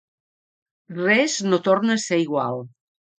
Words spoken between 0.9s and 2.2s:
Res no torna a ser